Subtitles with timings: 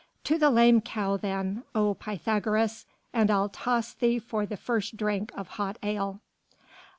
[0.23, 5.31] "To the 'Lame Cow,' then, O Pythagoras, and I'll toss thee for the first drink
[5.35, 6.21] of hot ale."